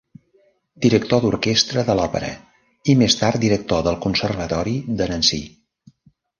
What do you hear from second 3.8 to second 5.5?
del Conservatori de Nancy.